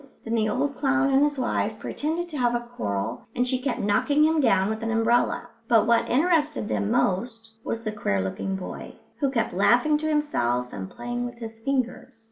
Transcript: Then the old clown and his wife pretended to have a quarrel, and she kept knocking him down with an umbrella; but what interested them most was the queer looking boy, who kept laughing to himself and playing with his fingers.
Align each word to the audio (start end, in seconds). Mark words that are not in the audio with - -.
Then 0.25 0.33
the 0.33 0.49
old 0.49 0.75
clown 0.77 1.11
and 1.11 1.21
his 1.21 1.37
wife 1.37 1.77
pretended 1.77 2.27
to 2.29 2.37
have 2.39 2.55
a 2.55 2.61
quarrel, 2.75 3.27
and 3.35 3.47
she 3.47 3.59
kept 3.61 3.81
knocking 3.81 4.23
him 4.23 4.41
down 4.41 4.67
with 4.67 4.81
an 4.81 4.89
umbrella; 4.89 5.47
but 5.67 5.85
what 5.85 6.09
interested 6.09 6.67
them 6.67 6.89
most 6.89 7.51
was 7.63 7.83
the 7.83 7.91
queer 7.91 8.19
looking 8.19 8.55
boy, 8.55 8.95
who 9.19 9.29
kept 9.29 9.53
laughing 9.53 9.99
to 9.99 10.09
himself 10.09 10.73
and 10.73 10.89
playing 10.89 11.25
with 11.27 11.35
his 11.37 11.59
fingers. 11.59 12.19